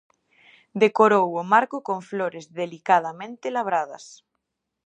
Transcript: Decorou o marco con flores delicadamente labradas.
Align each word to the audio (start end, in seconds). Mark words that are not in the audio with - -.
Decorou 0.83 1.27
o 1.41 1.43
marco 1.53 1.77
con 1.87 1.97
flores 2.09 2.45
delicadamente 2.61 3.53
labradas. 3.55 4.05